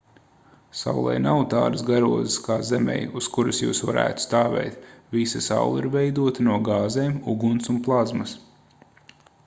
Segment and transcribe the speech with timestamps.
[0.83, 4.87] saulei nav tādas garozas kā zemei uz kuras jūs varētu stāvēt
[5.19, 8.35] visa saule ir veidota no gāzēm uguns un plazmas